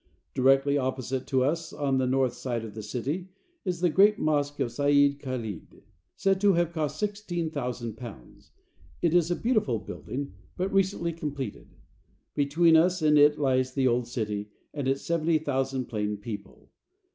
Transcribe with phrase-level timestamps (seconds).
[0.33, 3.29] Directly opposite to us on the north side of the city
[3.65, 5.83] is the great mosque of Sayid Khalid,
[6.15, 8.49] said to have cost sixteen thousand pounds.
[9.03, 11.75] It is a beautiful building, but recently completed.
[12.33, 16.71] Between us and it lies the old city, with its seventy thousand plain people.